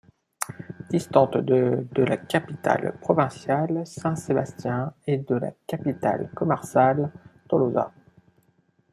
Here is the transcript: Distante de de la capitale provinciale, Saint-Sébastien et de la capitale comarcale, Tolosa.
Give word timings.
Distante 0.93 1.41
de 1.49 1.57
de 1.97 2.05
la 2.07 2.17
capitale 2.17 2.93
provinciale, 2.99 3.85
Saint-Sébastien 3.85 4.95
et 5.05 5.19
de 5.19 5.35
la 5.35 5.51
capitale 5.67 6.31
comarcale, 6.33 7.11
Tolosa. 7.47 7.93